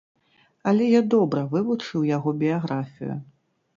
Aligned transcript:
Але 0.69 0.87
я 0.91 1.01
добра 1.15 1.43
вывучыў 1.53 2.07
яго 2.17 2.29
біяграфію. 2.43 3.15